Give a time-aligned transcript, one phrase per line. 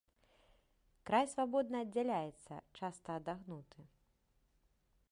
[1.09, 3.79] Край свабодна аддзяляецца, часта адагнуты.